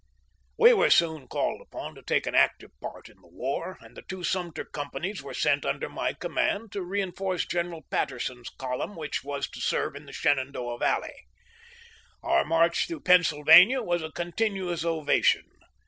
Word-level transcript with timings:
We 0.57 0.73
were 0.73 0.89
soon 0.89 1.27
called 1.27 1.61
upon 1.61 1.93
to 1.93 2.01
take 2.01 2.25
an 2.25 2.33
active 2.33 2.71
part 2.81 3.07
in 3.07 3.17
the 3.21 3.27
war, 3.27 3.77
and 3.81 3.95
the 3.95 4.01
two 4.01 4.23
Sumter 4.23 4.65
companies 4.65 5.21
were 5.21 5.35
sent 5.35 5.63
under 5.63 5.89
my 5.89 6.13
command 6.13 6.71
to 6.71 6.81
reenforce 6.81 7.45
General 7.45 7.83
Patter 7.91 8.17
son's 8.17 8.49
column, 8.49 8.95
which 8.95 9.23
was 9.23 9.47
to 9.51 9.61
serve 9.61 9.95
in 9.95 10.07
the 10.07 10.11
Shenandoah 10.13 10.79
Valley. 10.79 11.13
Our 12.23 12.43
march 12.43 12.87
through 12.87 13.01
Pennsylvania 13.01 13.83
was 13.83 14.01
a 14.01 14.11
continuous 14.11 14.83
ovation. 14.83 15.45